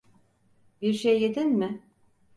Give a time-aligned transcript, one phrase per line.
[0.81, 1.81] Bir şey yedin mi?